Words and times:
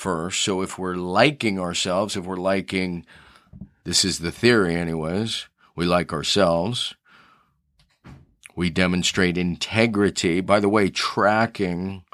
first. 0.00 0.42
So 0.42 0.62
if 0.62 0.78
we're 0.78 0.96
liking 0.96 1.60
ourselves, 1.60 2.16
if 2.16 2.24
we're 2.24 2.36
liking, 2.36 3.04
this 3.84 4.04
is 4.04 4.18
the 4.18 4.32
theory, 4.32 4.74
anyways, 4.74 5.46
we 5.76 5.84
like 5.84 6.12
ourselves. 6.12 6.94
We 8.56 8.70
demonstrate 8.70 9.36
integrity. 9.36 10.40
By 10.40 10.58
the 10.58 10.68
way, 10.68 10.88
tracking, 10.88 12.04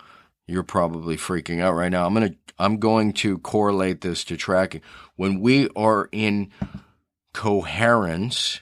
you're 0.46 0.64
probably 0.64 1.16
freaking 1.16 1.60
out 1.60 1.74
right 1.74 1.90
now. 1.90 2.06
I'm 2.06 2.14
going 2.14 2.30
to, 2.30 2.36
I'm 2.58 2.78
going 2.78 3.12
to 3.14 3.38
correlate 3.38 4.00
this 4.00 4.24
to 4.24 4.36
tracking. 4.36 4.82
When 5.14 5.40
we 5.40 5.68
are 5.76 6.08
in 6.10 6.50
coherence, 7.32 8.60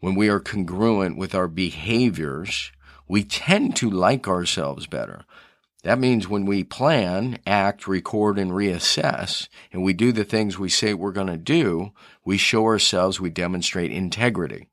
when 0.00 0.14
we 0.14 0.28
are 0.28 0.40
congruent 0.40 1.18
with 1.18 1.34
our 1.34 1.48
behaviors, 1.48 2.72
we 3.06 3.24
tend 3.24 3.76
to 3.76 3.90
like 3.90 4.26
ourselves 4.26 4.86
better. 4.86 5.24
That 5.84 5.98
means 5.98 6.28
when 6.28 6.46
we 6.46 6.62
plan, 6.62 7.40
act, 7.44 7.88
record, 7.88 8.38
and 8.38 8.52
reassess, 8.52 9.48
and 9.72 9.82
we 9.82 9.92
do 9.92 10.12
the 10.12 10.22
things 10.22 10.56
we 10.56 10.68
say 10.68 10.94
we're 10.94 11.10
going 11.10 11.26
to 11.26 11.36
do, 11.36 11.90
we 12.24 12.36
show 12.38 12.64
ourselves, 12.66 13.20
we 13.20 13.30
demonstrate 13.30 13.90
integrity. 13.90 14.68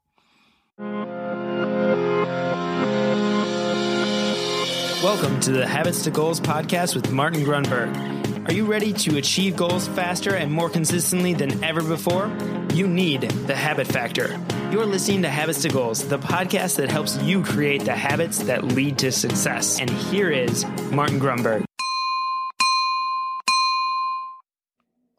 Welcome 5.02 5.40
to 5.40 5.52
the 5.52 5.66
Habits 5.68 6.04
to 6.04 6.12
Goals 6.12 6.40
podcast 6.40 6.94
with 6.94 7.12
Martin 7.12 7.44
Grunberg. 7.44 8.19
Are 8.50 8.54
you 8.54 8.66
ready 8.66 8.94
to 8.94 9.18
achieve 9.18 9.56
goals 9.56 9.88
faster 9.90 10.34
and 10.34 10.52
more 10.52 10.72
consistently 10.72 11.36
than 11.36 11.64
ever 11.64 11.84
before? 11.84 12.36
You 12.74 12.88
need 12.88 13.22
the 13.22 13.56
habit 13.56 13.86
factor. 13.86 14.44
You're 14.72 14.88
listening 14.88 15.22
to 15.22 15.30
Habits 15.30 15.62
to 15.62 15.70
Goals, 15.70 16.08
the 16.08 16.18
podcast 16.18 16.78
that 16.78 16.90
helps 16.90 17.16
you 17.22 17.44
create 17.44 17.86
the 17.86 17.94
habits 17.94 18.40
that 18.40 18.64
lead 18.64 18.98
to 18.98 19.12
success. 19.12 19.80
And 19.80 19.88
here 19.88 20.32
is 20.32 20.66
Martin 20.92 21.20
Grunberg. 21.20 21.64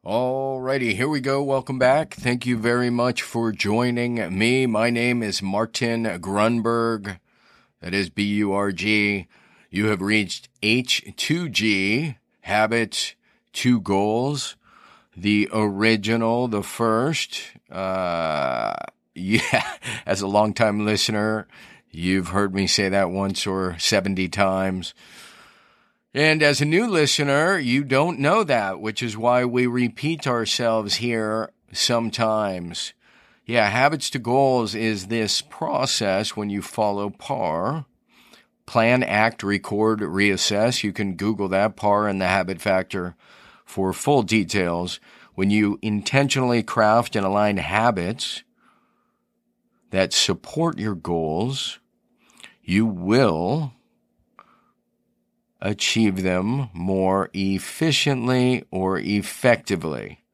Alrighty, 0.05 0.97
here 0.97 1.09
we 1.09 1.21
go. 1.21 1.41
Welcome 1.41 1.79
back. 1.79 2.15
Thank 2.15 2.47
you 2.47 2.59
very 2.59 2.91
much 2.91 3.23
for 3.23 3.53
joining 3.53 4.37
me. 4.37 4.67
My 4.67 4.91
name 4.91 5.23
is 5.23 5.41
Martin 5.41 6.03
Grunberg. 6.03 7.21
That 7.81 7.95
is 7.95 8.11
B 8.11 8.25
U 8.25 8.53
R 8.53 8.73
G. 8.73 9.29
You 9.71 9.87
have 9.87 10.03
reached 10.03 10.49
H2G, 10.65 12.17
Habits 12.41 13.15
two 13.53 13.81
goals. 13.81 14.57
The 15.17 15.49
original, 15.53 16.49
the 16.49 16.63
first, 16.63 17.43
uh, 17.71 18.75
yeah, 19.15 19.77
as 20.07 20.21
a 20.21 20.27
longtime 20.27 20.85
listener, 20.87 21.47
you've 21.91 22.29
heard 22.29 22.55
me 22.55 22.67
say 22.67 22.89
that 22.89 23.11
once 23.11 23.47
or 23.47 23.79
70 23.79 24.29
times. 24.29 24.95
And 26.13 26.43
as 26.43 26.61
a 26.61 26.65
new 26.65 26.89
listener, 26.89 27.59
you 27.59 27.85
don't 27.85 28.19
know 28.19 28.43
that, 28.43 28.81
which 28.81 29.03
is 29.03 29.17
why 29.17 29.45
we 29.45 29.67
repeat 29.67 30.27
ourselves 30.27 30.97
here 30.97 31.51
sometimes. 31.73 32.95
Yeah, 33.47 33.69
habits 33.69 34.11
to 34.11 34.19
goals 34.19 34.75
is 34.75 35.07
this 35.07 35.41
process 35.41 36.37
when 36.37 36.51
you 36.51 36.63
follow 36.63 37.11
PAR. 37.11 37.85
Plan, 38.67 39.03
act, 39.03 39.43
record, 39.43 40.01
reassess. 40.01 40.83
You 40.83 40.93
can 40.93 41.17
Google 41.17 41.49
that 41.49 41.77
PAR 41.77 42.09
and 42.09 42.21
the 42.21 42.27
habit 42.27 42.61
factor 42.61 43.17
for 43.71 43.93
full 43.93 44.23
details, 44.23 44.99
when 45.35 45.51
you 45.51 45.79
intentionally 45.81 46.63
craft 46.63 47.15
and 47.15 47.25
align 47.25 47.57
habits 47.57 48.43
that 49.91 50.13
support 50.13 50.79
your 50.79 50.97
goals, 50.97 51.79
you 52.63 52.85
will 52.85 53.73
achieve 55.61 56.23
them 56.23 56.69
more 56.73 57.31
efficiently 57.33 58.65
or 58.73 58.99
effectively. 58.99 60.25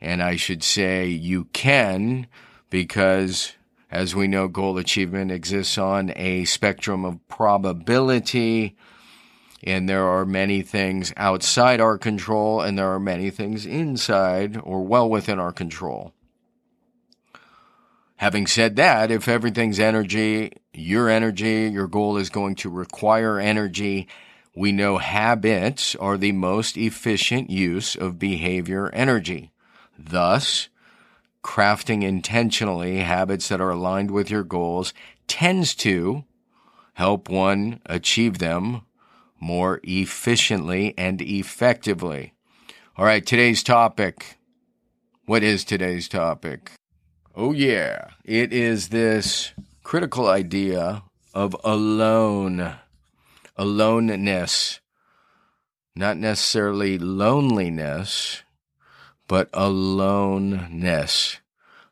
And 0.00 0.22
I 0.22 0.36
should 0.36 0.64
say 0.64 1.06
you 1.08 1.44
can 1.52 2.26
because 2.70 3.52
as 3.90 4.14
we 4.14 4.28
know, 4.28 4.46
goal 4.46 4.78
achievement 4.78 5.32
exists 5.32 5.76
on 5.76 6.12
a 6.14 6.44
spectrum 6.44 7.04
of 7.04 7.26
probability 7.26 8.76
and 9.62 9.88
there 9.88 10.04
are 10.04 10.24
many 10.24 10.62
things 10.62 11.12
outside 11.16 11.80
our 11.80 11.98
control, 11.98 12.60
and 12.60 12.78
there 12.78 12.92
are 12.92 13.00
many 13.00 13.30
things 13.30 13.66
inside 13.66 14.58
or 14.62 14.82
well 14.82 15.08
within 15.08 15.38
our 15.38 15.52
control. 15.52 16.14
Having 18.16 18.46
said 18.48 18.76
that, 18.76 19.10
if 19.10 19.28
everything's 19.28 19.80
energy, 19.80 20.52
your 20.72 21.08
energy, 21.08 21.70
your 21.72 21.86
goal 21.86 22.16
is 22.16 22.28
going 22.28 22.54
to 22.56 22.68
require 22.68 23.38
energy, 23.38 24.08
we 24.54 24.72
know 24.72 24.98
habits 24.98 25.94
are 25.96 26.18
the 26.18 26.32
most 26.32 26.76
efficient 26.76 27.48
use 27.48 27.94
of 27.96 28.18
behavior 28.18 28.90
energy. 28.92 29.52
Thus, 29.98 30.68
crafting 31.42 32.02
intentionally 32.02 32.98
habits 32.98 33.48
that 33.48 33.60
are 33.60 33.70
aligned 33.70 34.10
with 34.10 34.30
your 34.30 34.44
goals 34.44 34.92
tends 35.26 35.74
to 35.76 36.24
help 36.94 37.28
one 37.28 37.80
achieve 37.86 38.38
them 38.38 38.82
more 39.40 39.80
efficiently 39.82 40.94
and 40.96 41.20
effectively. 41.22 42.34
All 42.96 43.04
right, 43.04 43.24
today's 43.24 43.62
topic. 43.62 44.38
What 45.24 45.42
is 45.42 45.64
today's 45.64 46.08
topic? 46.08 46.72
Oh, 47.34 47.52
yeah, 47.52 48.08
it 48.24 48.52
is 48.52 48.88
this 48.88 49.52
critical 49.82 50.28
idea 50.28 51.02
of 51.32 51.56
alone, 51.64 52.74
aloneness, 53.56 54.80
not 55.94 56.16
necessarily 56.16 56.98
loneliness, 56.98 58.42
but 59.28 59.48
aloneness. 59.52 61.38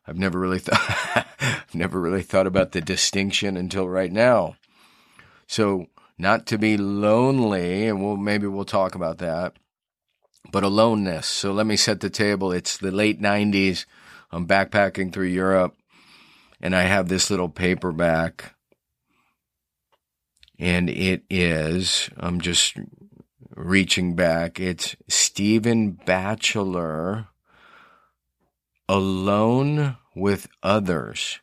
I've 0.05 0.17
never 0.17 0.39
really 0.39 0.59
thought, 0.59 1.27
I've 1.39 1.75
never 1.75 1.99
really 1.99 2.23
thought 2.23 2.47
about 2.47 2.73
the 2.73 2.81
distinction 2.81 3.55
until 3.57 3.87
right 3.87 4.11
now. 4.11 4.55
So 5.47 5.87
not 6.19 6.45
to 6.47 6.57
be 6.57 6.75
lonely, 6.77 7.87
and 7.87 8.03
we'll 8.03 8.17
maybe 8.17 8.45
we'll 8.45 8.65
talk 8.65 8.93
about 8.93 9.19
that, 9.19 9.53
but 10.51 10.63
aloneness. 10.63 11.25
So 11.25 11.53
let 11.53 11.65
me 11.65 11.77
set 11.77 12.01
the 12.01 12.09
table. 12.09 12.51
It's 12.51 12.77
the 12.77 12.91
late 12.91 13.21
'90s. 13.21 13.85
I'm 14.29 14.45
backpacking 14.45 15.13
through 15.13 15.27
Europe, 15.27 15.77
and 16.61 16.75
I 16.75 16.83
have 16.83 17.07
this 17.07 17.31
little 17.31 17.49
paperback, 17.49 18.53
and 20.59 20.89
it 20.89 21.23
is. 21.29 22.09
I'm 22.17 22.41
just 22.41 22.77
reaching 23.55 24.15
back. 24.15 24.59
It's 24.59 24.97
Stephen 25.07 25.91
Batchelor, 25.91 27.27
Alone 28.89 29.97
with 30.15 30.49
Others 30.61 31.39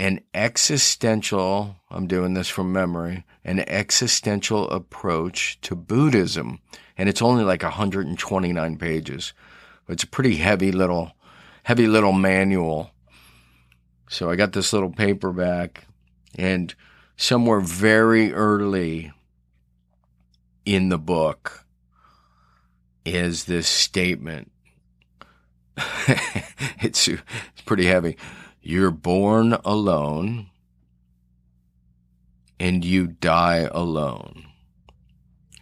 an 0.00 0.18
existential, 0.32 1.76
I'm 1.90 2.06
doing 2.06 2.32
this 2.32 2.48
from 2.48 2.72
memory, 2.72 3.26
an 3.44 3.60
existential 3.68 4.66
approach 4.70 5.60
to 5.60 5.76
Buddhism. 5.76 6.60
And 6.96 7.06
it's 7.06 7.20
only 7.20 7.44
like 7.44 7.62
129 7.62 8.78
pages. 8.78 9.34
It's 9.90 10.02
a 10.02 10.06
pretty 10.06 10.36
heavy 10.36 10.72
little, 10.72 11.12
heavy 11.64 11.86
little 11.86 12.12
manual. 12.12 12.92
So 14.08 14.30
I 14.30 14.36
got 14.36 14.54
this 14.54 14.72
little 14.72 14.88
paperback 14.88 15.84
and 16.34 16.74
somewhere 17.18 17.60
very 17.60 18.32
early 18.32 19.12
in 20.64 20.88
the 20.88 20.98
book 20.98 21.66
is 23.04 23.44
this 23.44 23.68
statement. 23.68 24.50
it's, 26.80 27.06
it's 27.06 27.22
pretty 27.66 27.84
heavy. 27.84 28.16
You're 28.62 28.90
born 28.90 29.54
alone 29.64 30.50
and 32.58 32.84
you 32.84 33.06
die 33.06 33.68
alone. 33.72 34.46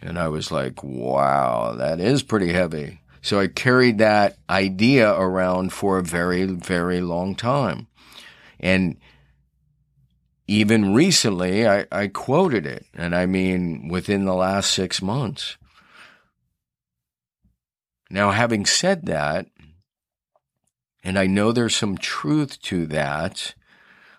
And 0.01 0.17
I 0.19 0.27
was 0.27 0.51
like, 0.51 0.83
wow, 0.83 1.75
that 1.77 1.99
is 1.99 2.23
pretty 2.23 2.51
heavy. 2.53 3.01
So 3.21 3.39
I 3.39 3.47
carried 3.47 3.97
that 3.97 4.37
idea 4.49 5.13
around 5.13 5.73
for 5.73 5.97
a 5.97 6.03
very, 6.03 6.45
very 6.45 7.01
long 7.01 7.35
time. 7.35 7.87
And 8.59 8.97
even 10.47 10.93
recently, 10.93 11.67
I, 11.67 11.85
I 11.91 12.07
quoted 12.07 12.65
it. 12.65 12.85
And 12.93 13.15
I 13.15 13.25
mean, 13.25 13.87
within 13.87 14.25
the 14.25 14.33
last 14.33 14.71
six 14.71 15.01
months. 15.01 15.57
Now, 18.09 18.31
having 18.31 18.65
said 18.65 19.05
that, 19.05 19.47
and 21.03 21.17
I 21.17 21.27
know 21.27 21.51
there's 21.51 21.75
some 21.75 21.97
truth 21.97 22.61
to 22.63 22.85
that. 22.87 23.53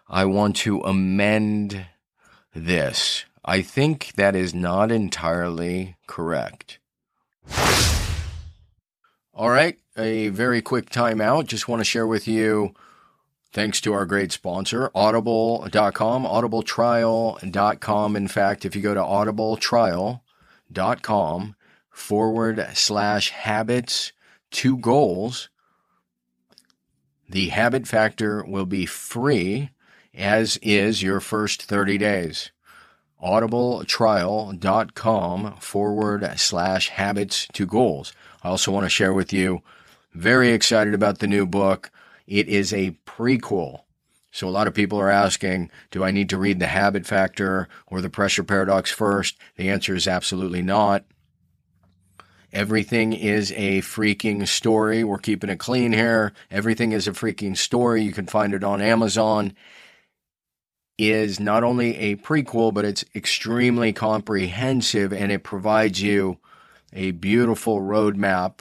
I 0.08 0.24
want 0.24 0.56
to 0.56 0.80
amend 0.80 1.86
this. 2.54 3.24
I 3.44 3.62
think 3.62 4.12
that 4.16 4.34
is 4.34 4.52
not 4.52 4.90
entirely 4.92 5.96
correct. 6.06 6.78
All 9.32 9.50
right, 9.50 9.78
a 9.96 10.28
very 10.28 10.60
quick 10.60 10.90
timeout. 10.90 11.46
Just 11.46 11.68
want 11.68 11.80
to 11.80 11.84
share 11.84 12.06
with 12.06 12.28
you, 12.28 12.74
thanks 13.52 13.80
to 13.82 13.92
our 13.94 14.04
great 14.04 14.32
sponsor, 14.32 14.90
audible.com, 14.94 16.24
audibletrial.com. 16.24 18.16
In 18.16 18.28
fact, 18.28 18.64
if 18.64 18.76
you 18.76 18.82
go 18.82 18.94
to 18.94 19.00
audibletrial.com 19.00 21.56
forward 21.90 22.66
slash 22.74 23.30
habits 23.30 24.12
to 24.50 24.76
goals. 24.76 25.48
The 27.30 27.48
habit 27.50 27.86
factor 27.86 28.42
will 28.44 28.66
be 28.66 28.86
free, 28.86 29.70
as 30.12 30.56
is 30.62 31.00
your 31.00 31.20
first 31.20 31.62
30 31.62 31.96
days. 31.96 32.50
audibletrial.com 33.22 35.56
forward 35.60 36.28
slash 36.36 36.88
habits 36.88 37.46
to 37.52 37.66
goals. 37.66 38.12
I 38.42 38.48
also 38.48 38.72
want 38.72 38.86
to 38.86 38.90
share 38.90 39.12
with 39.12 39.32
you, 39.32 39.62
very 40.12 40.50
excited 40.50 40.92
about 40.92 41.20
the 41.20 41.28
new 41.28 41.46
book. 41.46 41.92
It 42.26 42.48
is 42.48 42.72
a 42.72 42.96
prequel. 43.06 43.82
So 44.32 44.48
a 44.48 44.50
lot 44.50 44.66
of 44.66 44.74
people 44.74 44.98
are 44.98 45.08
asking, 45.08 45.70
do 45.92 46.02
I 46.02 46.10
need 46.10 46.30
to 46.30 46.36
read 46.36 46.58
the 46.58 46.66
habit 46.66 47.06
factor 47.06 47.68
or 47.86 48.00
the 48.00 48.10
pressure 48.10 48.42
paradox 48.42 48.90
first? 48.90 49.38
The 49.54 49.68
answer 49.68 49.94
is 49.94 50.08
absolutely 50.08 50.62
not. 50.62 51.04
Everything 52.52 53.12
is 53.12 53.52
a 53.52 53.80
freaking 53.80 54.46
story. 54.46 55.04
We're 55.04 55.18
keeping 55.18 55.50
it 55.50 55.58
clean 55.58 55.92
here. 55.92 56.32
Everything 56.50 56.92
is 56.92 57.06
a 57.06 57.12
freaking 57.12 57.56
story. 57.56 58.02
You 58.02 58.12
can 58.12 58.26
find 58.26 58.54
it 58.54 58.64
on 58.64 58.80
Amazon. 58.80 59.54
Is 60.98 61.40
not 61.40 61.64
only 61.64 61.96
a 61.96 62.16
prequel, 62.16 62.74
but 62.74 62.84
it's 62.84 63.04
extremely 63.14 63.92
comprehensive 63.92 65.12
and 65.12 65.32
it 65.32 65.44
provides 65.44 66.02
you 66.02 66.38
a 66.92 67.12
beautiful 67.12 67.80
roadmap, 67.80 68.60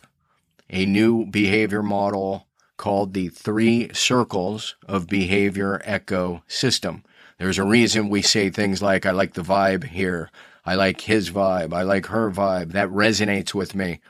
a 0.69 0.85
new 0.85 1.25
behavior 1.25 1.83
model 1.83 2.47
called 2.77 3.13
the 3.13 3.27
three 3.27 3.93
circles 3.93 4.75
of 4.87 5.07
behavior 5.07 5.81
ecosystem. 5.85 7.03
There's 7.37 7.57
a 7.57 7.65
reason 7.65 8.09
we 8.09 8.21
say 8.21 8.49
things 8.49 8.81
like, 8.81 9.05
I 9.05 9.11
like 9.11 9.33
the 9.33 9.41
vibe 9.41 9.83
here. 9.85 10.29
I 10.69 10.75
like 10.75 11.01
his 11.01 11.31
vibe. 11.31 11.73
I 11.73 11.81
like 11.81 12.05
her 12.05 12.29
vibe. 12.29 12.73
That 12.73 12.89
resonates 12.89 13.55
with 13.55 13.73
me. 13.73 14.01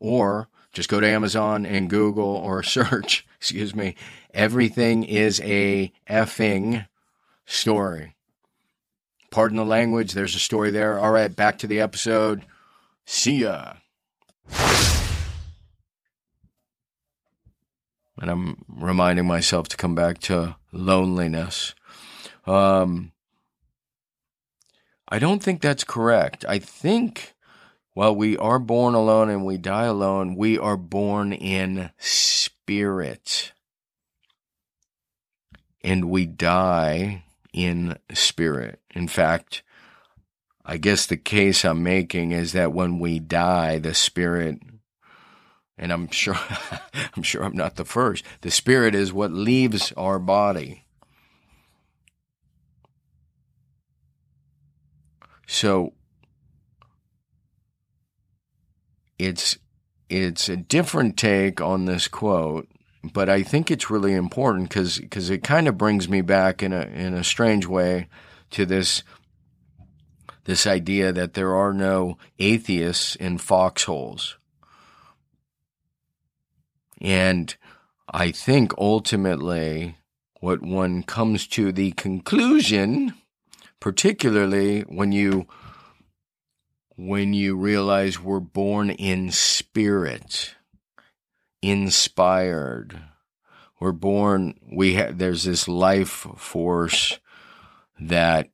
or 0.00 0.48
just 0.72 0.88
go 0.88 0.98
to 0.98 1.06
Amazon 1.06 1.66
and 1.66 1.90
Google 1.90 2.24
or 2.24 2.62
search, 2.62 3.26
excuse 3.36 3.74
me, 3.74 3.96
everything 4.32 5.04
is 5.04 5.42
a 5.42 5.92
effing 6.08 6.86
story. 7.46 8.14
Pardon 9.30 9.56
the 9.56 9.64
language, 9.64 10.12
there's 10.12 10.34
a 10.34 10.40
story 10.40 10.70
there. 10.70 10.98
All 10.98 11.10
right, 11.10 11.34
back 11.34 11.58
to 11.58 11.66
the 11.66 11.80
episode. 11.80 12.42
See 13.04 13.38
ya. 13.38 13.74
And 18.20 18.30
I'm 18.30 18.64
reminding 18.68 19.26
myself 19.26 19.68
to 19.68 19.76
come 19.76 19.94
back 19.94 20.18
to 20.20 20.56
loneliness. 20.72 21.74
Um, 22.46 23.12
I 25.08 25.18
don't 25.18 25.42
think 25.42 25.60
that's 25.60 25.84
correct. 25.84 26.44
I 26.48 26.58
think, 26.58 27.34
well, 27.94 28.14
we 28.14 28.36
are 28.36 28.58
born 28.58 28.94
alone 28.94 29.30
and 29.30 29.44
we 29.44 29.58
die 29.58 29.84
alone. 29.84 30.36
We 30.36 30.58
are 30.58 30.76
born 30.76 31.32
in 31.32 31.90
spirit. 31.98 33.52
And 35.82 36.06
we 36.06 36.24
die 36.24 37.24
in 37.54 37.96
spirit. 38.12 38.80
In 38.94 39.06
fact, 39.06 39.62
I 40.66 40.76
guess 40.76 41.06
the 41.06 41.16
case 41.16 41.64
I'm 41.64 41.82
making 41.82 42.32
is 42.32 42.52
that 42.52 42.72
when 42.72 42.98
we 42.98 43.20
die, 43.20 43.78
the 43.78 43.94
spirit, 43.94 44.58
and 45.78 45.92
I'm 45.92 46.08
sure, 46.10 46.36
I'm 47.16 47.22
sure 47.22 47.44
I'm 47.44 47.56
not 47.56 47.76
the 47.76 47.84
first, 47.84 48.24
the 48.40 48.50
spirit 48.50 48.94
is 48.94 49.12
what 49.12 49.32
leaves 49.32 49.92
our 49.96 50.18
body. 50.18 50.84
So 55.46 55.92
it's 59.18 59.58
it's 60.08 60.48
a 60.48 60.56
different 60.56 61.16
take 61.16 61.60
on 61.60 61.84
this 61.84 62.08
quote 62.08 62.68
but 63.12 63.28
I 63.28 63.42
think 63.42 63.70
it's 63.70 63.90
really 63.90 64.14
important 64.14 64.68
because 64.68 64.98
because 64.98 65.30
it 65.30 65.42
kind 65.42 65.68
of 65.68 65.76
brings 65.76 66.08
me 66.08 66.20
back 66.20 66.62
in 66.62 66.72
a 66.72 66.82
in 66.82 67.14
a 67.14 67.24
strange 67.24 67.66
way 67.66 68.08
to 68.50 68.64
this 68.64 69.02
this 70.44 70.66
idea 70.66 71.12
that 71.12 71.34
there 71.34 71.54
are 71.54 71.72
no 71.72 72.18
atheists 72.38 73.16
in 73.16 73.38
foxholes. 73.38 74.38
And 77.00 77.54
I 78.08 78.30
think 78.30 78.72
ultimately 78.78 79.96
what 80.40 80.62
one 80.62 81.02
comes 81.02 81.46
to 81.48 81.72
the 81.72 81.92
conclusion, 81.92 83.14
particularly 83.80 84.82
when 84.82 85.12
you 85.12 85.46
when 86.96 87.34
you 87.34 87.56
realize 87.56 88.20
we're 88.20 88.40
born 88.40 88.90
in 88.90 89.30
spirit 89.30 90.54
inspired. 91.68 93.00
We're 93.80 93.92
born, 93.92 94.58
we 94.72 94.94
ha- 94.94 95.12
there's 95.12 95.44
this 95.44 95.68
life 95.68 96.26
force 96.36 97.18
that 98.00 98.50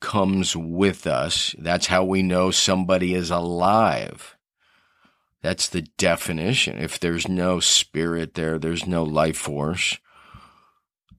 comes 0.00 0.56
with 0.56 1.06
us. 1.06 1.54
That's 1.58 1.86
how 1.86 2.04
we 2.04 2.22
know 2.22 2.50
somebody 2.50 3.14
is 3.14 3.30
alive. 3.30 4.36
That's 5.42 5.68
the 5.68 5.82
definition. 5.82 6.78
If 6.78 7.00
there's 7.00 7.28
no 7.28 7.60
spirit 7.60 8.34
there, 8.34 8.58
there's 8.58 8.86
no 8.86 9.02
life 9.02 9.38
force. 9.38 9.98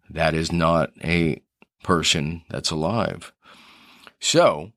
That 0.10 0.34
is 0.34 0.52
not 0.52 0.92
a 1.04 1.42
person 1.84 2.44
that's 2.50 2.72
alive. 2.72 3.34
So, 4.20 4.72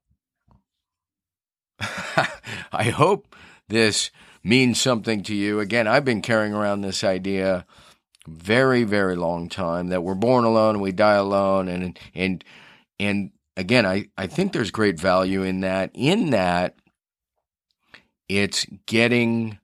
I 1.81 2.93
hope 2.95 3.35
this 3.69 4.11
means 4.47 4.81
something 4.81 5.25
to 5.25 5.35
you. 5.35 5.59
Again, 5.59 5.89
I've 5.89 6.05
been 6.05 6.23
carrying 6.23 6.55
around 6.55 6.81
this 6.81 7.03
idea 7.03 7.67
very, 8.29 8.85
very 8.85 9.17
long 9.17 9.49
time 9.49 9.89
that 9.89 10.05
we're 10.05 10.15
born 10.15 10.45
alone 10.45 10.77
and 10.77 10.83
we 10.83 10.93
die 10.93 11.15
alone. 11.15 11.67
And, 11.69 11.99
and, 12.15 12.45
and 13.01 13.31
again, 13.57 13.85
I, 13.85 14.07
I 14.17 14.29
think 14.29 14.53
there's 14.53 14.71
great 14.71 15.01
value 15.01 15.43
in 15.43 15.61
that. 15.61 15.91
In 15.95 16.31
that, 16.31 16.77
it's 18.29 18.67
getting 18.87 19.59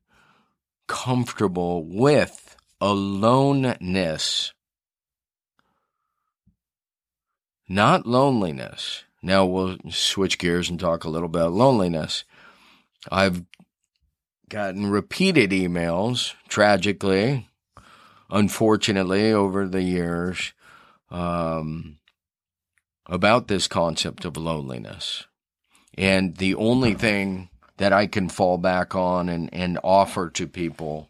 comfortable 0.88 1.84
with 1.84 2.56
aloneness, 2.80 4.52
not 7.68 8.04
loneliness. 8.04 9.04
Now 9.22 9.46
we'll 9.46 9.76
switch 9.90 10.38
gears 10.38 10.68
and 10.68 10.80
talk 10.80 11.04
a 11.04 11.08
little 11.08 11.26
about 11.26 11.52
loneliness. 11.52 12.24
I've 13.10 13.44
gotten 14.52 14.90
repeated 14.90 15.50
emails, 15.50 16.34
tragically, 16.46 17.48
unfortunately, 18.28 19.32
over 19.32 19.66
the 19.66 19.80
years, 19.80 20.52
um, 21.10 21.96
about 23.06 23.48
this 23.48 23.66
concept 23.66 24.26
of 24.26 24.36
loneliness. 24.36 25.26
And 25.96 26.36
the 26.36 26.54
only 26.54 26.92
thing 26.92 27.48
that 27.78 27.94
I 27.94 28.06
can 28.06 28.28
fall 28.28 28.58
back 28.58 28.94
on 28.94 29.30
and, 29.30 29.48
and 29.54 29.78
offer 29.82 30.28
to 30.28 30.46
people 30.46 31.08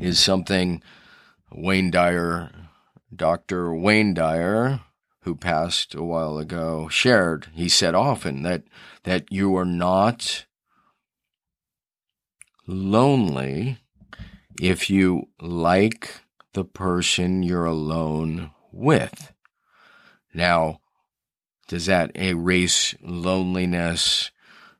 is 0.00 0.18
something 0.18 0.82
Wayne 1.52 1.90
Dyer, 1.90 2.50
Dr. 3.14 3.74
Wayne 3.74 4.14
Dyer, 4.14 4.80
who 5.24 5.34
passed 5.34 5.94
a 5.94 6.02
while 6.02 6.38
ago, 6.38 6.88
shared. 6.88 7.48
He 7.52 7.68
said 7.68 7.94
often 7.94 8.44
that, 8.44 8.62
that 9.02 9.30
you 9.30 9.54
are 9.58 9.66
not 9.66 10.46
lonely 12.68 13.78
if 14.60 14.90
you 14.90 15.28
like 15.40 16.20
the 16.52 16.64
person 16.64 17.42
you're 17.42 17.64
alone 17.64 18.50
with. 18.70 19.32
Now, 20.34 20.80
does 21.66 21.86
that 21.86 22.16
erase 22.16 22.94
loneliness 23.02 24.30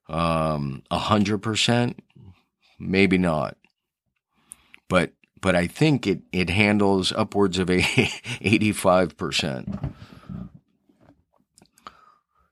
um, 0.09 0.83
a 0.90 0.99
hundred 0.99 1.38
percent? 1.38 2.00
Maybe 2.78 3.18
not. 3.18 3.57
But 4.88 5.12
but 5.40 5.54
I 5.54 5.66
think 5.66 6.07
it, 6.07 6.23
it 6.33 6.50
handles 6.50 7.12
upwards 7.12 7.59
of 7.59 7.71
a 7.71 7.80
85%. 7.80 9.92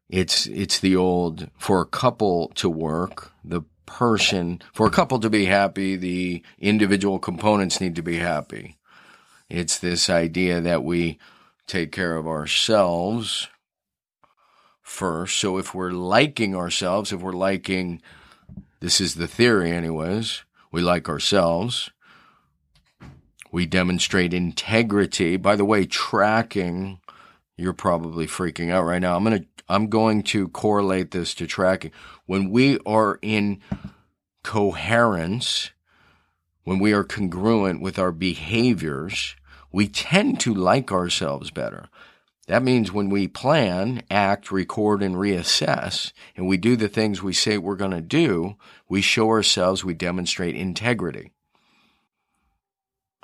It's 0.09 0.47
it's 0.47 0.79
the 0.79 0.95
old 0.95 1.51
for 1.59 1.81
a 1.81 1.87
couple 1.87 2.49
to 2.55 2.71
work, 2.71 3.33
the 3.45 3.63
person, 3.87 4.61
for 4.73 4.87
a 4.87 4.91
couple 4.91 5.19
to 5.21 5.31
be 5.31 5.47
happy, 5.47 5.97
the 5.97 6.43
individual 6.59 7.19
components 7.19 7.81
need 7.81 7.97
to 7.97 8.03
be 8.03 8.17
happy. 8.19 8.77
It's 9.49 9.79
this 9.79 10.11
idea 10.11 10.61
that 10.61 10.85
we 10.85 11.19
take 11.67 11.93
care 11.93 12.17
of 12.17 12.27
ourselves 12.27 13.49
first. 14.83 15.39
So 15.39 15.59
if 15.59 15.75
we're 15.75 15.93
liking 15.93 16.55
ourselves, 16.55 17.13
if 17.13 17.21
we're 17.21 17.33
liking, 17.33 18.03
this 18.81 19.01
is 19.01 19.15
the 19.15 19.29
theory, 19.29 19.71
anyways, 19.73 20.43
we 20.71 20.81
like 20.81 21.09
ourselves. 21.09 21.91
We 23.51 23.67
demonstrate 23.67 24.35
integrity. 24.35 25.37
By 25.37 25.57
the 25.57 25.65
way, 25.65 25.87
tracking, 25.87 27.01
you're 27.57 27.73
probably 27.73 28.27
freaking 28.27 28.71
out 28.71 28.85
right 28.85 29.01
now. 29.01 29.17
I'm 29.17 29.25
going 29.25 29.41
to, 29.41 29.56
I'm 29.69 29.89
going 29.89 30.23
to 30.25 30.49
correlate 30.49 31.11
this 31.11 31.35
to 31.35 31.47
tracking. 31.47 31.93
When 32.27 32.51
we 32.51 32.79
are 32.87 33.19
in 33.23 33.61
coherence, 34.43 35.71
when 36.65 36.79
we 36.79 36.93
are 36.93 37.05
congruent 37.05 37.81
with 37.81 37.99
our 37.99 38.13
behaviors, 38.13 39.37
we 39.73 39.89
tend 39.89 40.41
to 40.41 40.55
like 40.55 40.93
ourselves 40.93 41.51
better. 41.51 41.89
That 42.47 42.63
means 42.63 42.93
when 42.93 43.11
we 43.11 43.27
plan, 43.27 44.05
act, 44.09 44.53
record, 44.53 45.03
and 45.03 45.17
reassess, 45.17 46.13
and 46.37 46.47
we 46.47 46.57
do 46.57 46.77
the 46.77 46.89
things 46.89 47.23
we 47.23 47.33
say 47.33 47.59
we're 47.59 47.75
going 47.75 47.91
to 47.91 48.01
do, 48.01 48.55
we 48.89 49.01
show 49.01 49.29
ourselves, 49.29 49.85
we 49.85 49.95
demonstrate 49.95 50.55
integrity. 50.55 51.33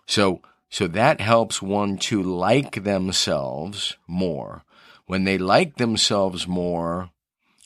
So, 0.07 0.43
so 0.69 0.89
that 0.89 1.21
helps 1.21 1.63
one 1.63 1.99
to 1.99 2.21
like 2.21 2.83
themselves 2.83 3.97
more. 4.09 4.65
When 5.13 5.25
they 5.25 5.37
like 5.37 5.77
themselves 5.77 6.49
more, 6.49 7.11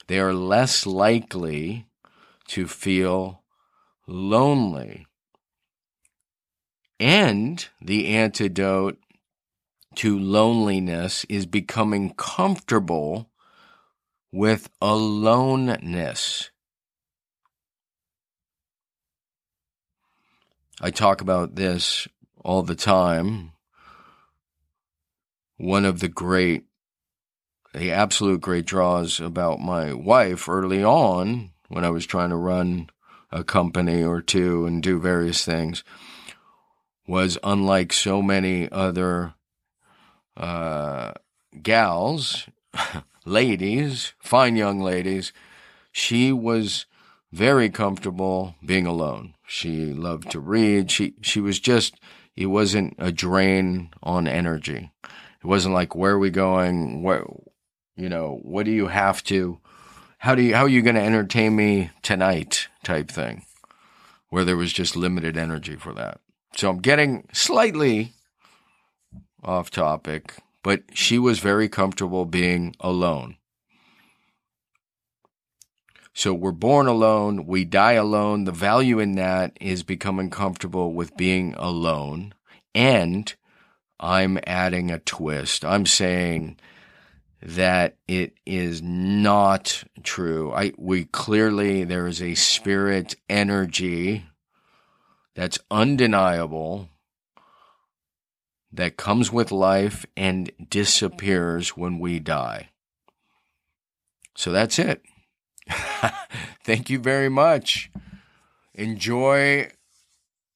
they 0.08 0.18
are 0.18 0.34
less 0.34 0.84
likely 0.84 1.86
to 2.48 2.66
feel 2.66 3.44
lonely. 4.08 5.06
And 6.98 7.64
the 7.80 8.08
antidote 8.08 8.98
to 9.94 10.18
loneliness 10.18 11.24
is 11.28 11.46
becoming 11.46 12.14
comfortable 12.14 13.30
with 14.32 14.68
aloneness. 14.82 16.50
I 20.80 20.90
talk 20.90 21.20
about 21.20 21.54
this 21.54 22.08
all 22.44 22.64
the 22.64 22.74
time. 22.74 23.52
One 25.58 25.84
of 25.84 26.00
the 26.00 26.08
great, 26.08 26.65
the 27.76 27.92
absolute 27.92 28.40
great 28.40 28.64
draws 28.64 29.20
about 29.20 29.60
my 29.60 29.92
wife 29.92 30.48
early 30.48 30.82
on 30.82 31.50
when 31.68 31.84
I 31.84 31.90
was 31.90 32.06
trying 32.06 32.30
to 32.30 32.36
run 32.36 32.88
a 33.30 33.44
company 33.44 34.02
or 34.02 34.22
two 34.22 34.64
and 34.64 34.82
do 34.82 34.98
various 34.98 35.44
things 35.44 35.84
was 37.06 37.36
unlike 37.44 37.92
so 37.92 38.22
many 38.22 38.70
other 38.72 39.34
uh, 40.38 41.12
gals, 41.62 42.48
ladies, 43.26 44.14
fine 44.18 44.56
young 44.56 44.80
ladies, 44.80 45.34
she 45.92 46.32
was 46.32 46.86
very 47.30 47.68
comfortable 47.68 48.54
being 48.64 48.86
alone. 48.86 49.34
She 49.46 49.92
loved 49.92 50.30
to 50.30 50.40
read. 50.40 50.90
She 50.90 51.14
she 51.20 51.40
was 51.40 51.60
just 51.60 51.96
it 52.34 52.46
wasn't 52.46 52.94
a 52.98 53.12
drain 53.12 53.90
on 54.02 54.26
energy. 54.26 54.90
It 55.04 55.46
wasn't 55.46 55.74
like 55.74 55.94
where 55.94 56.12
are 56.12 56.18
we 56.18 56.30
going? 56.30 57.02
What 57.02 57.24
you 57.96 58.08
know, 58.08 58.38
what 58.42 58.66
do 58.66 58.70
you 58.70 58.88
have 58.88 59.22
to 59.24 59.58
how 60.18 60.34
do 60.34 60.42
you 60.42 60.54
how 60.54 60.62
are 60.62 60.68
you 60.68 60.82
going 60.82 60.96
to 60.96 61.02
entertain 61.02 61.54
me 61.54 61.90
tonight 62.02 62.68
type 62.82 63.10
thing. 63.10 63.44
Where 64.28 64.44
there 64.44 64.56
was 64.56 64.72
just 64.72 64.96
limited 64.96 65.36
energy 65.36 65.76
for 65.76 65.94
that. 65.94 66.20
So 66.56 66.68
I'm 66.68 66.80
getting 66.80 67.28
slightly 67.32 68.12
off 69.44 69.70
topic, 69.70 70.34
but 70.62 70.82
she 70.92 71.18
was 71.18 71.38
very 71.38 71.68
comfortable 71.68 72.24
being 72.24 72.74
alone. 72.80 73.36
So 76.12 76.32
we're 76.32 76.52
born 76.52 76.86
alone, 76.86 77.46
we 77.46 77.64
die 77.64 77.92
alone. 77.92 78.44
The 78.44 78.52
value 78.52 78.98
in 78.98 79.12
that 79.16 79.56
is 79.60 79.82
becoming 79.82 80.30
comfortable 80.30 80.92
with 80.92 81.16
being 81.16 81.54
alone. 81.58 82.34
And 82.74 83.32
I'm 84.00 84.38
adding 84.46 84.90
a 84.90 84.98
twist. 84.98 85.64
I'm 85.64 85.86
saying 85.86 86.58
that 87.46 87.96
it 88.08 88.32
is 88.44 88.82
not 88.82 89.84
true. 90.02 90.52
I 90.52 90.72
we 90.76 91.04
clearly 91.04 91.84
there 91.84 92.08
is 92.08 92.20
a 92.20 92.34
spirit 92.34 93.14
energy 93.28 94.24
that's 95.36 95.58
undeniable 95.70 96.88
that 98.72 98.96
comes 98.96 99.30
with 99.30 99.52
life 99.52 100.04
and 100.16 100.50
disappears 100.68 101.76
when 101.76 102.00
we 102.00 102.18
die. 102.18 102.70
So 104.34 104.50
that's 104.50 104.80
it. 104.80 105.02
Thank 106.64 106.90
you 106.90 106.98
very 106.98 107.28
much. 107.28 107.92
Enjoy 108.74 109.70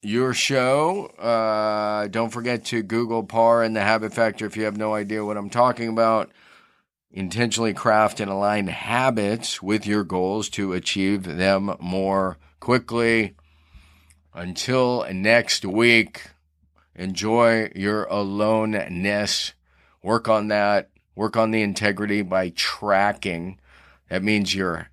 your 0.02 0.34
show. 0.34 1.06
Uh, 1.18 2.08
don't 2.08 2.30
forget 2.30 2.64
to 2.66 2.82
Google 2.82 3.22
PAR 3.22 3.62
and 3.62 3.76
the 3.76 3.80
Habit 3.80 4.12
Factor 4.12 4.44
if 4.44 4.56
you 4.56 4.64
have 4.64 4.76
no 4.76 4.92
idea 4.92 5.24
what 5.24 5.36
I'm 5.36 5.50
talking 5.50 5.88
about. 5.88 6.32
Intentionally 7.12 7.74
craft 7.74 8.20
and 8.20 8.30
align 8.30 8.68
habits 8.68 9.60
with 9.60 9.84
your 9.84 10.04
goals 10.04 10.48
to 10.50 10.72
achieve 10.72 11.24
them 11.24 11.74
more 11.80 12.38
quickly. 12.60 13.34
Until 14.32 15.04
next 15.12 15.64
week. 15.64 16.22
Enjoy 16.94 17.70
your 17.74 18.04
aloneness. 18.04 19.54
Work 20.02 20.28
on 20.28 20.48
that. 20.48 20.90
Work 21.16 21.36
on 21.36 21.50
the 21.50 21.62
integrity 21.62 22.22
by 22.22 22.50
tracking. 22.50 23.58
That 24.08 24.22
means 24.22 24.54
your 24.54 24.88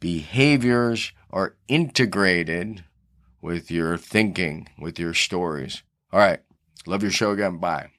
behaviors 0.00 1.12
are 1.30 1.56
integrated 1.68 2.84
with 3.40 3.70
your 3.70 3.96
thinking, 3.96 4.68
with 4.78 4.98
your 4.98 5.14
stories. 5.14 5.82
All 6.12 6.20
right. 6.20 6.40
Love 6.86 7.02
your 7.02 7.12
show 7.12 7.30
again. 7.30 7.58
Bye. 7.58 7.93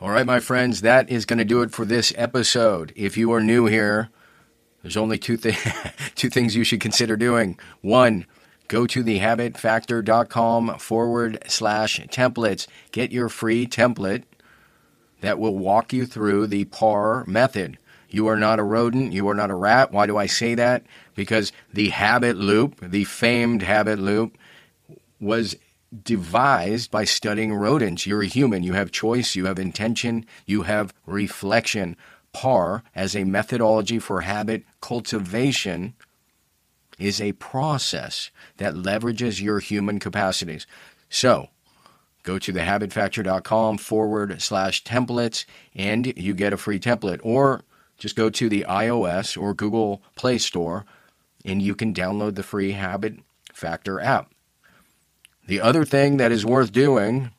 All 0.00 0.10
right, 0.10 0.26
my 0.26 0.40
friends, 0.40 0.80
that 0.80 1.10
is 1.10 1.26
going 1.26 1.38
to 1.38 1.44
do 1.44 1.62
it 1.62 1.72
for 1.72 1.84
this 1.84 2.12
episode. 2.16 2.92
If 2.96 3.16
you 3.16 3.32
are 3.32 3.40
new 3.42 3.66
here, 3.66 4.08
there's 4.82 4.96
only 4.96 5.18
two, 5.18 5.36
th- 5.36 5.58
two 6.14 6.30
things 6.30 6.56
you 6.56 6.64
should 6.64 6.80
consider 6.80 7.16
doing. 7.16 7.58
One, 7.82 8.26
Go 8.70 8.86
to 8.86 9.02
thehabitfactor.com 9.02 10.78
forward 10.78 11.42
slash 11.48 11.98
templates. 12.06 12.68
Get 12.92 13.10
your 13.10 13.28
free 13.28 13.66
template 13.66 14.22
that 15.22 15.40
will 15.40 15.58
walk 15.58 15.92
you 15.92 16.06
through 16.06 16.46
the 16.46 16.66
PAR 16.66 17.24
method. 17.26 17.78
You 18.10 18.28
are 18.28 18.36
not 18.36 18.60
a 18.60 18.62
rodent. 18.62 19.12
You 19.12 19.28
are 19.28 19.34
not 19.34 19.50
a 19.50 19.56
rat. 19.56 19.90
Why 19.90 20.06
do 20.06 20.16
I 20.16 20.26
say 20.26 20.54
that? 20.54 20.84
Because 21.16 21.50
the 21.72 21.88
habit 21.88 22.36
loop, 22.36 22.78
the 22.80 23.02
famed 23.02 23.62
habit 23.62 23.98
loop, 23.98 24.38
was 25.18 25.56
devised 26.02 26.90
by 26.90 27.04
studying 27.04 27.54
rodents. 27.54 28.06
You're 28.06 28.22
a 28.22 28.26
human. 28.26 28.62
You 28.62 28.74
have 28.74 28.90
choice. 28.90 29.34
You 29.34 29.46
have 29.46 29.58
intention. 29.58 30.26
You 30.46 30.62
have 30.62 30.94
reflection. 31.06 31.96
PAR, 32.32 32.84
as 32.94 33.16
a 33.16 33.24
methodology 33.24 33.98
for 33.98 34.20
habit 34.20 34.64
cultivation, 34.80 35.94
is 36.98 37.20
a 37.20 37.32
process 37.32 38.30
that 38.58 38.74
leverages 38.74 39.40
your 39.40 39.58
human 39.58 39.98
capacities. 39.98 40.66
So, 41.08 41.48
go 42.22 42.38
to 42.38 42.52
thehabitfactor.com 42.52 43.78
forward 43.78 44.40
slash 44.40 44.84
templates 44.84 45.44
and 45.74 46.16
you 46.16 46.34
get 46.34 46.52
a 46.52 46.58
free 46.58 46.78
template. 46.78 47.20
Or 47.24 47.62
just 47.98 48.14
go 48.14 48.30
to 48.30 48.48
the 48.48 48.64
iOS 48.68 49.40
or 49.40 49.54
Google 49.54 50.02
Play 50.14 50.38
Store 50.38 50.84
and 51.44 51.60
you 51.60 51.74
can 51.74 51.92
download 51.92 52.34
the 52.34 52.42
free 52.42 52.72
Habit 52.72 53.18
Factor 53.52 53.98
app. 53.98 54.30
The 55.50 55.60
other 55.60 55.84
thing 55.84 56.18
that 56.18 56.30
is 56.30 56.46
worth 56.46 56.70
doing, 56.70 57.32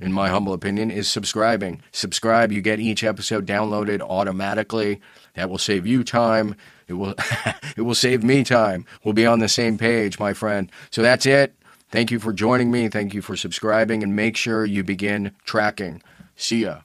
in 0.00 0.10
my 0.10 0.30
humble 0.30 0.54
opinion, 0.54 0.90
is 0.90 1.06
subscribing. 1.06 1.82
Subscribe, 1.92 2.50
you 2.50 2.62
get 2.62 2.80
each 2.80 3.04
episode 3.04 3.44
downloaded 3.44 4.00
automatically. 4.00 5.02
That 5.34 5.50
will 5.50 5.58
save 5.58 5.86
you 5.86 6.02
time. 6.02 6.56
It 6.88 6.94
will 6.94 7.14
it 7.76 7.82
will 7.82 7.94
save 7.94 8.24
me 8.24 8.42
time. 8.42 8.86
We'll 9.04 9.12
be 9.12 9.26
on 9.26 9.40
the 9.40 9.50
same 9.50 9.76
page, 9.76 10.18
my 10.18 10.32
friend. 10.32 10.72
So 10.90 11.02
that's 11.02 11.26
it. 11.26 11.54
Thank 11.90 12.10
you 12.10 12.20
for 12.20 12.32
joining 12.32 12.70
me. 12.70 12.88
Thank 12.88 13.12
you 13.12 13.20
for 13.20 13.36
subscribing 13.36 14.02
and 14.02 14.16
make 14.16 14.38
sure 14.38 14.64
you 14.64 14.82
begin 14.82 15.32
tracking. 15.44 16.02
See 16.36 16.62
ya. 16.62 16.78